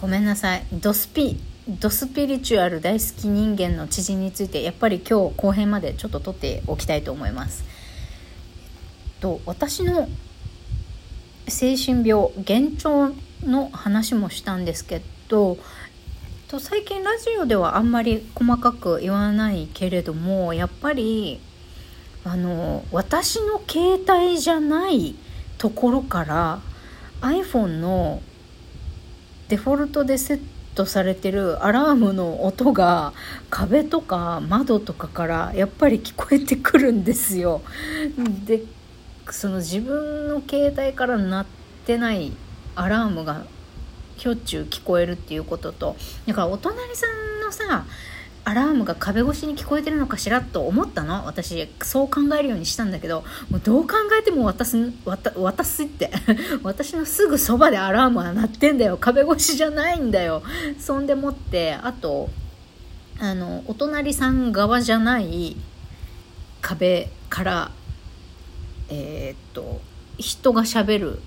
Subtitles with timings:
[0.00, 0.62] ごめんなさい。
[0.72, 7.64] ドスピドスピリチュアル大好き人間の知人についてやっぱり今日後編までちょっと取っておきたいと思います。
[9.18, 10.08] と私の
[11.48, 15.58] 精神病幻聴の話もしたんですけど
[16.46, 21.40] と最近ラジオではあんまり細かく言わないけれどもやっぱり
[22.22, 25.16] あの私の携帯じゃない
[25.58, 26.60] ところから
[27.20, 28.22] iPhone の
[29.48, 30.40] デフォルトでセッ
[30.74, 33.12] トされてるアラームの音が
[33.50, 37.62] 壁とか窓とかからやっぱり聞こえてくるんですよ。
[38.46, 38.62] で
[39.30, 41.46] その自分の携帯から鳴っ
[41.86, 42.32] てない
[42.76, 43.44] アラームが
[44.16, 47.84] しょっちゅう聞こえるっていうこととだからお隣さんのさ
[48.48, 51.26] アラームが壁越しに聞こえてるのかしらと思ったの。
[51.26, 54.74] 私そう考えるようにしたんだけどもうどう考えても私
[55.04, 56.10] 渡すって。
[56.64, 58.96] 私のすぐそばでアラームは鳴ってんだよ。
[58.96, 60.42] 壁越しじゃないんだよ。
[60.78, 62.30] そんでもってあと
[63.20, 65.54] あのお隣さん側じゃない
[66.62, 67.70] 壁から
[68.88, 69.82] えー、っと
[70.16, 71.20] 人がしゃべる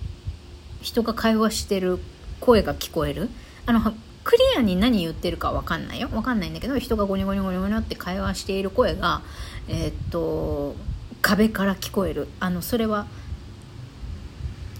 [0.81, 1.99] 人が会話してる
[2.39, 3.29] 声が聞こえる。
[3.67, 6.07] あのクリアに何言ってるか分かんないよ。
[6.09, 9.21] 分かんないんだけど人がゴニョゴニゴニゴニョって会話している声が
[9.67, 10.75] えー、っと
[11.21, 12.27] 壁から聞こえる。
[12.39, 13.07] あのそれは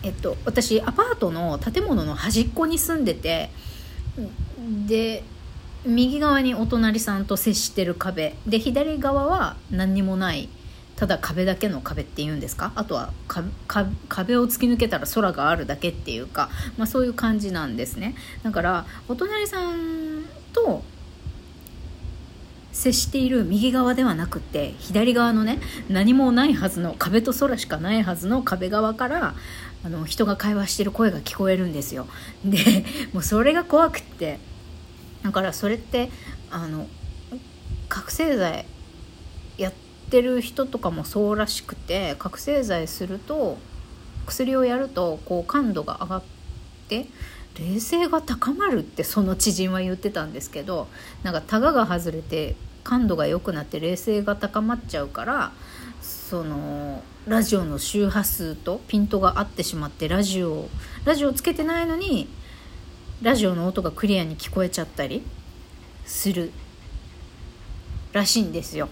[0.04, 3.50] えっと私アパートの建物の端っこに住んでて
[4.88, 5.24] で
[5.86, 8.36] 右側にお隣さんと接してる壁。
[8.46, 10.50] で左側は何にもない
[10.96, 12.72] ただ壁だけの壁っていうんですか？
[12.76, 13.12] あとは
[14.08, 18.16] 壁を突き抜けたら空があるだけっていうか、まあ、そういう感じなんですね。
[18.44, 20.84] だからお隣さんと
[22.72, 29.36] 接している右側ではなくて左側のね何もないはずの壁と空しかないはずの壁側から
[29.84, 32.08] あの人が会話してる声が聞こえるんですよ。
[32.46, 34.40] でもうそれが怖くって
[35.24, 36.12] だからそれって
[36.50, 36.88] あの
[37.90, 38.66] 覚醒剤
[40.12, 43.58] ってる人とかもそうらしくて覚醒剤すると
[44.26, 46.24] 薬をやるとこう感度が上がっ
[46.90, 47.08] て
[47.58, 50.90] 冷静が高まるってその知人は言ってたんですけど
[51.24, 55.54] なんかタガが外れて感度が良くなって冷静が高まっちゃうから
[56.02, 60.68] そのラジオの周波数とピントが合ってしまってラジオ
[61.06, 62.28] ラジオつけてないのに
[63.22, 65.24] ラジオの音がクリアに聞こえちゃったり
[66.06, 66.52] する
[68.12, 68.90] らしいんですよ。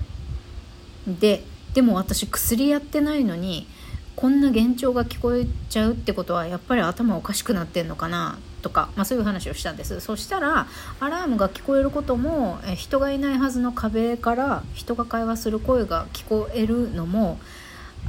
[1.08, 1.44] で
[1.74, 3.68] でも私薬やってないのに
[4.16, 10.02] こんな幻聴が聞こえちゃうってことはやっぱり頭おかしくなってんのかなとか、まあ、そういう話をしたんです。
[10.02, 10.68] そしたら
[11.00, 17.40] アラームが聞こえることもえ人がいないはずの壁から人が会話する声が聞こえるのも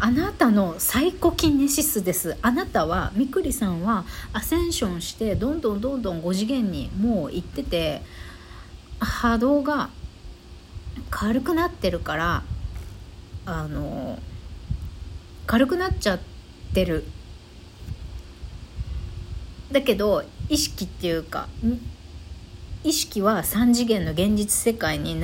[0.01, 2.37] あなたのサイコキネシスです。
[2.43, 8.03] あなたはみくりさんはアセンションしてどんどんどんどん5次元にもう行ってて
[8.99, 9.91] 波動が
[11.11, 12.43] 軽くなってるから
[13.47, 14.19] あの
[15.47, 16.21] 軽くなっちゃっ
[16.75, 17.05] てる。
[19.73, 21.49] だけど意識っていうか
[22.83, 25.17] 意識は3次元の現実世界に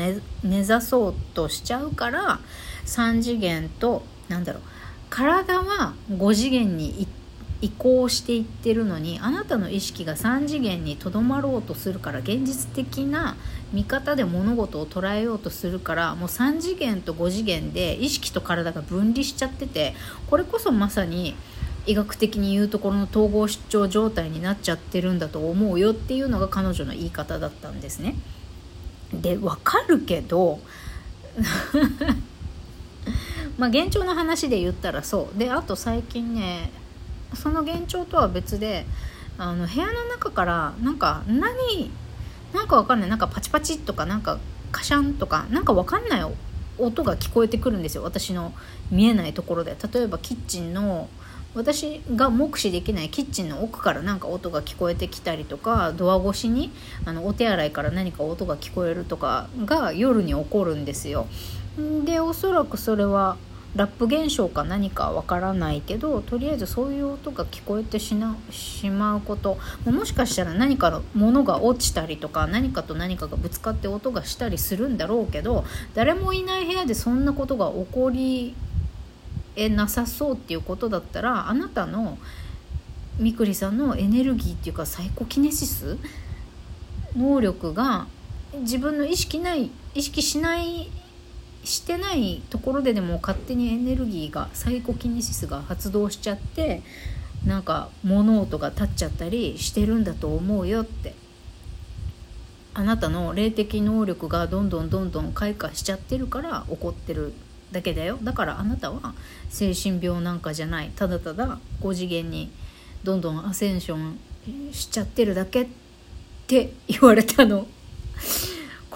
[0.45, 2.39] 根ざそうとしちゃうから
[2.85, 4.63] 3次元と何だろう
[5.11, 7.26] 体は5次元に行って
[7.63, 13.37] 移行していってるのにあなたの意識が3次元にとどまろうとするから現実的な
[13.73, 19.95] 見方で物事を捉えようとするからもう3次元と5次元で意識と体が分離しちゃってて
[20.29, 21.35] これこそまさに
[21.87, 28.17] 医学的に言うところの統合失調状態になっちゃってるんだと思うよっていうのが彼女の言い方だったんですね。
[29.15, 30.59] でわかるけど
[33.57, 36.71] まあ幻聴の話で言ったらそうであと最近ね
[37.35, 38.87] その幻聴とは別で
[39.39, 41.91] あの部屋の中からなんか何
[42.53, 43.11] なんかわかんない。
[43.11, 44.39] なんかパチパチとかなんか
[44.73, 46.25] カシャンとかなんかわかんない
[46.79, 48.03] 音が聞こえてくるんですよ。
[48.03, 48.53] 私の
[48.91, 49.77] 見えないところで。
[49.93, 51.09] 例えばキッチンの
[51.55, 56.71] 私が目視できないキッチンの奥からなんか音が聞こえてきたりとかドア越しに
[57.07, 61.27] あのお手洗いから何か音が聞こえるとかが夜に起こるんですよ。
[62.05, 63.37] でおそらくそれは
[63.77, 69.59] ラップ現象か何かわからないけどとりあえずそういう音が聞こえてしなしまうこと。
[69.85, 75.65] もしかしたら何かのものが落ちたりとか何かと何かがぶつかって音がしたりするんだろうけど
[75.95, 78.55] 誰もいない部屋でそんなことが起こり
[79.57, 82.19] えなさそうっていうことだったらあなたの
[83.19, 85.99] みくりさんのエネルギーっていうかサイコキネシス
[87.17, 88.07] 能力が
[88.61, 90.91] 自分の意識ない意識しない
[91.67, 96.83] してないところででも勝手にエネルギーがサイコキネシスが発動しちゃって
[97.45, 101.15] なんか物音が立っちゃったりしてるんだと思うよって。
[102.79, 107.33] あなたの霊的能力がどんどんどんどん開花しちゃってるから起こってる
[107.73, 108.19] だけだよ。
[108.23, 109.15] だからあなたは
[109.49, 110.93] 精神病なんかじゃない。
[110.95, 112.51] ただただ5次元に
[113.03, 114.19] どんどんアセンション
[114.73, 115.67] しちゃってるだけっ
[116.47, 117.67] て言われたの。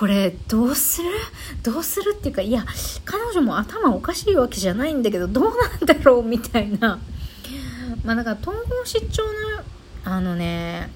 [0.00, 1.11] これどうする？
[1.62, 2.64] どうするっていうかいや
[3.05, 6.99] 彼女も頭おかしいわけじゃないんだけどどうなんだろうみたいな。
[8.02, 9.31] まあだから統合失調の
[10.05, 10.88] あのね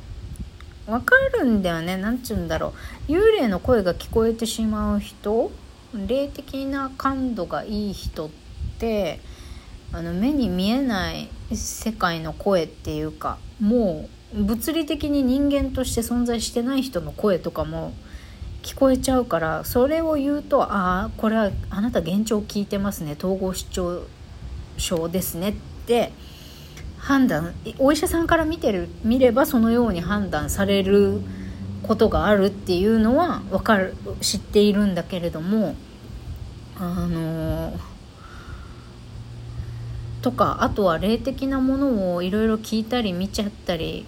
[0.87, 1.99] わかるんだよね。
[1.99, 2.73] 何て言うんだろ
[3.07, 3.13] う。
[3.13, 5.53] 幽霊の声が聞こえてしまう人？
[5.95, 8.31] 霊的な感度がいい人っ
[8.79, 9.21] て
[9.93, 17.93] あの目に見えない世界の声っていうかもう物理的に人間として存在してない人の声とかも
[18.65, 23.15] 聞こえちゃうからそれを言うとああこれはあなた幻聴聞いてますね。
[23.17, 24.03] 統合失調
[24.79, 25.53] 症ですねっ
[25.87, 26.13] て
[26.99, 31.21] 判断お医者さんから見てる見ればそのように判断される
[31.83, 35.77] ことがあるっていうのは分かる知っているんだけれども
[36.79, 37.79] あの
[40.23, 44.07] とかあとは霊的なものをいろいろ聞いたり見ちゃったり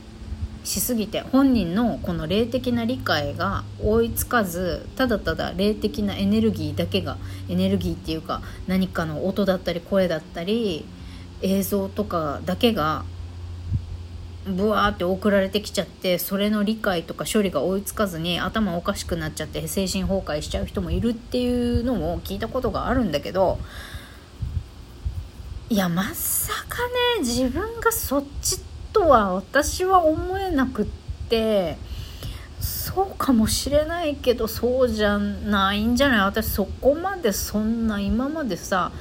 [0.67, 7.19] しすぎて本人のこの霊的な理解が追いつかずただただ霊的なエネルギーだけが
[7.49, 10.85] エネルギーっていうか何かの音だったり声だったり
[11.41, 13.05] 映像とかだけが
[14.47, 23.59] ブワーって送られてきちゃってそれの理解とか処理が追いつかずに頭おかしくなっちゃって精神崩壊しちゃう人もいるっていうのを聞いたことがあるんだけど
[25.69, 26.87] いやまさか
[27.19, 28.66] ね自分がそっち
[28.97, 30.87] とは私は思えなくっ
[31.29, 31.77] て
[32.59, 36.21] そうかもしれないけどそうじゃないんじゃない？
[36.21, 38.93] 私そこまでそんな今までさ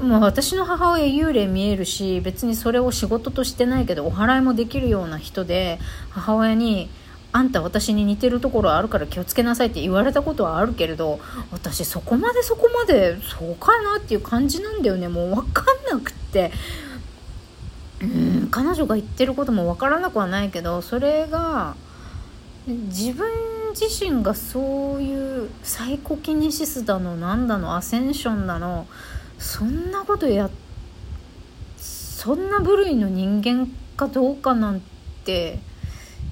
[0.00, 5.80] もう私の母親幽霊見えるし別にそれを仕事としてないけどお祓いもできるような人で
[6.10, 6.88] 母親に
[7.32, 11.18] あんた私に似てるところあるから気をつけなさいって言われたことはあるけれど
[11.50, 15.08] 私そこまでそこまでそうかなっていう感じなんだよね。
[15.08, 16.52] もう分かんなくって。
[18.52, 21.74] 彼女が言ってることもわからなくはないけどそれが
[22.66, 23.26] 自分
[23.70, 28.86] 自身がそういうサイコキネシスだのなんだのアセンションだの
[29.38, 30.50] そんなことや
[31.78, 33.66] そんな部類の人間
[33.96, 34.82] かどうかなん
[35.24, 35.58] て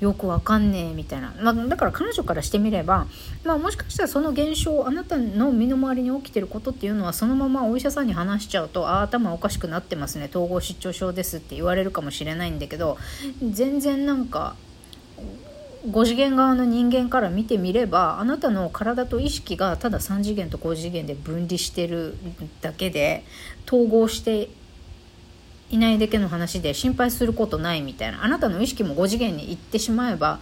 [0.01, 3.07] よくわかんねえみたいな、まあ、だから彼女からしてみれば、
[3.45, 10.29] まあ、もしかしたらその現象あなたの身の回りに起きてることっていうのはそのままお医者さんに話しちゃうとあ頭おかしくなってますね。
[10.31, 12.97] 統合失調症ですって言われるかもしれないんだけど
[13.43, 14.57] 全然なんか
[15.89, 22.17] 5次元側の人間から見てみればあなたの体と意識がただ3次元と5次元で分離してる
[22.61, 23.25] だけで
[23.67, 24.51] 統合して
[25.71, 30.41] いないだけの話で心配することないみたいなあなたの意識も5次元に行ってしまえば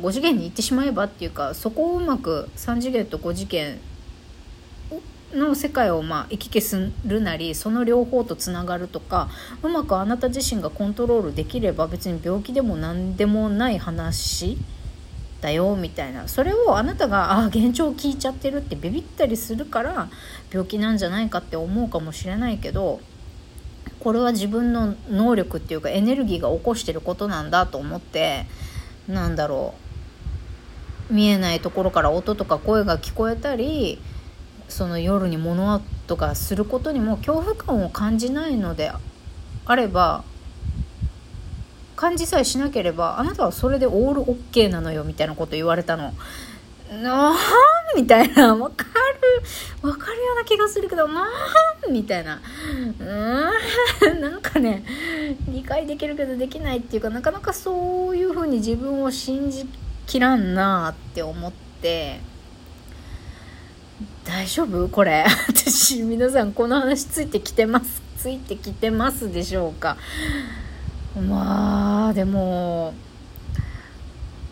[0.00, 3.78] 5次元に行ってしまえばっていうかそこをうまく3次元と5次元
[5.32, 9.28] の世界をまあ行き来するなりその両方とつながるとか
[9.62, 14.58] うまくあなた自身がコントロールできれば別に病気でも何でもない話
[15.40, 16.28] だよみたいな。
[16.28, 20.08] それをあなたがああ現状聞いちゃってるってビビったりするから
[20.50, 23.00] 病気なんじゃないかって思うかもしれないけど
[24.00, 28.46] これは自分の能力っていうかエネルギーが起こしてることなんだと思って
[29.08, 29.74] なんだろ
[31.10, 31.14] う。
[31.14, 34.00] 見えないところから音とか声が聞こえたり
[34.68, 38.90] その夜に物音がすることにも恐怖感を感じないので
[39.64, 40.24] あれば
[41.94, 46.12] 感じさえしなければあなたはそれでオールオッケーなのよみたいなこと言われたの。
[47.02, 47.36] なあ
[47.96, 48.90] みたいな、わかる、
[49.82, 51.26] わかるような気がするけど、なあ
[51.90, 52.40] みたいな。
[53.00, 54.84] うーん、 なんかね、
[55.48, 59.68] 理解できるけどできないっていうか、なかなかそういうふうに自分を信じ
[60.06, 62.20] きらんなって思って、
[64.24, 64.88] 大丈夫？
[64.88, 65.24] これ。
[65.48, 68.02] 私、皆さんこの話ついてきてます。
[68.18, 69.96] ついてきてますでしょうか？
[71.28, 72.92] まあ、でも、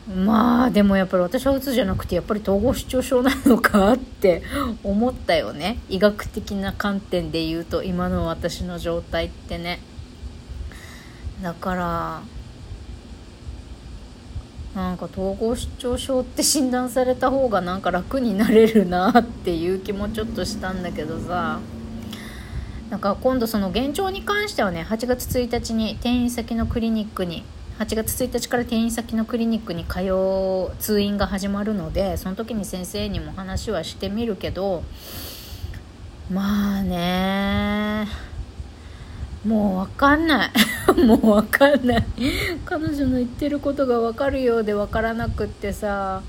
[0.07, 4.43] まあでもやっぱり私はうつじゃなくてやっぱり統合失調症なのかって
[4.83, 5.79] 思ったよね。
[5.89, 9.81] 医学的な観点で言うと今の私の状態ってね。
[11.43, 12.23] だから
[14.75, 21.61] なんか統合失調症って診断された方がなんか楽になれるなっていう気もちょっとしたんだけどさ。
[22.91, 27.43] なんか今度その現状に関してはね8月1日に転院先のクリニックに
[27.79, 34.85] 8月1日から転院先のクリニックに通う通院が始まるのでその時に先生にも話はしてみるけど
[36.31, 38.07] まあね
[39.45, 40.51] もう分かんない。
[41.05, 42.07] もう分かんない。
[42.65, 46.23] 彼女の言ってることが分かるようで分からなくってさ。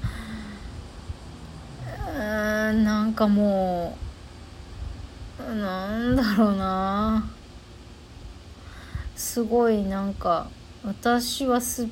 [1.88, 3.98] うーなんかも
[5.40, 7.26] うなんだろうな。
[9.16, 10.50] すごいなんか
[10.86, 11.88] 私はす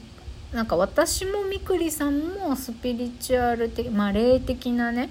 [0.51, 5.09] なんか私もみくりさんもスピリチュアル的まあ霊的なね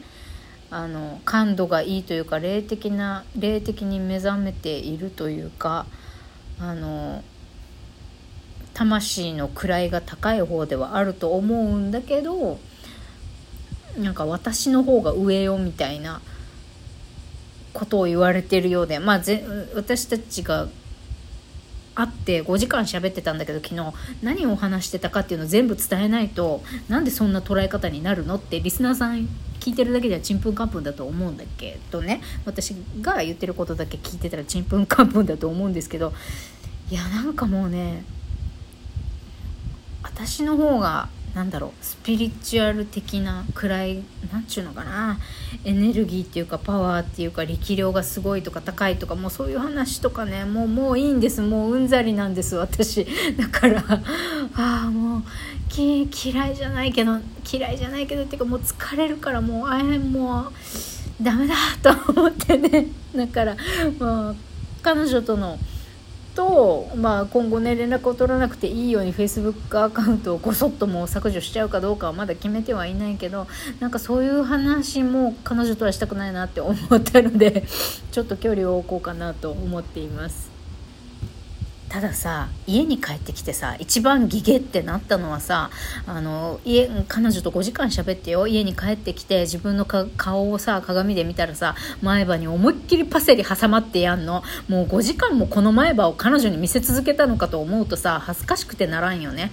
[0.71, 5.87] あの感度がいいというか霊的な霊的に目覚めているというか
[6.61, 7.25] あの
[8.73, 12.59] 魂の位が高い方ではあると思うんだけど
[13.99, 16.23] なんか私の方が上よみたいな
[17.75, 20.69] ことを言われてるようでまあぜ私たちが
[21.95, 29.29] 会って5時間喋ってたんだけど昨日何を話してたかっていうのを全部伝えないとなんでそんな捉え方になるのってリスナーさん
[29.61, 32.21] 聞いてるだけではちんぷんかんぷんだと思うんだけどね。
[32.45, 36.13] 私が言ってることだけ聞いてたらちんぷんかんぷんだと思うんですけど
[36.91, 38.05] いやなんかもうね
[40.03, 45.19] 私の方がなんだろうスピリチュアル的な位なんちゅうのかな
[45.65, 53.07] エネルギーっていうかパワーっていうか力量がすごいとか高いとかもうそういう話とかねもうもういいんですもううんざりなんです私。
[53.39, 53.83] だから
[54.55, 55.23] ああもう
[55.71, 57.19] き嫌いじゃないけど
[57.51, 60.53] 嫌いじゃないけどっていうかもう疲れるからもうあれもう
[61.23, 62.89] ダメだと思ってね。
[63.17, 63.57] だから
[63.99, 64.37] もう
[64.83, 65.59] 彼女との
[66.35, 73.47] と、まあ、今後ね連絡を取らなくていいように Facebook アカウントをごそっともう削除しちゃうかどうかはまだ決めてはいないけど
[73.81, 77.65] なんかそういう話も彼女とはしたくないなって思ったので
[78.11, 80.52] ちょっと距離を置こうかなと思っています。
[81.93, 85.69] たださ家に帰ってきてさ一番ギゲってなったのはさ
[86.07, 88.47] あの家彼女と5時間喋ってよ。
[88.47, 94.43] 家に帰ってきて自分の顔をさ鏡で見たらさ前歯に思いっきりパセリ挟まってやんの。
[94.69, 99.53] もう5時間もこの前歯を彼女に見せ続けたのかと思うとさ恥ずかしくてならんよね。